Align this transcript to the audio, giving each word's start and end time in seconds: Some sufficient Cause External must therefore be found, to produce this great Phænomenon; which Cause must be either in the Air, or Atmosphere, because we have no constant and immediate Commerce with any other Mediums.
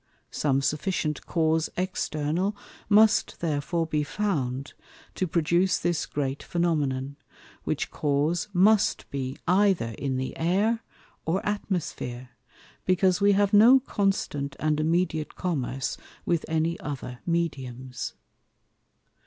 Some 0.31 0.63
sufficient 0.63 1.27
Cause 1.27 1.69
External 1.77 2.55
must 2.89 3.39
therefore 3.39 3.85
be 3.85 4.01
found, 4.01 4.73
to 5.13 5.27
produce 5.27 5.77
this 5.77 6.07
great 6.07 6.39
Phænomenon; 6.39 7.17
which 7.65 7.91
Cause 7.91 8.47
must 8.51 9.07
be 9.11 9.37
either 9.47 9.89
in 9.99 10.17
the 10.17 10.35
Air, 10.37 10.79
or 11.23 11.45
Atmosphere, 11.45 12.29
because 12.83 13.21
we 13.21 13.33
have 13.33 13.53
no 13.53 13.79
constant 13.79 14.55
and 14.59 14.79
immediate 14.79 15.35
Commerce 15.35 15.97
with 16.25 16.45
any 16.47 16.79
other 16.79 17.19
Mediums. 17.27 18.15